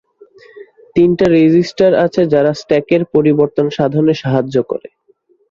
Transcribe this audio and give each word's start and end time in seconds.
তিনটা 0.95 1.25
রেজিস্টার 1.35 1.91
আছে 2.05 2.21
যারা 2.33 2.51
স্ট্যাক-এর 2.61 3.03
পরিবর্তন 3.13 3.65
সাধনে 3.77 4.13
সাহায্য 4.21 4.55
করে। 4.71 4.87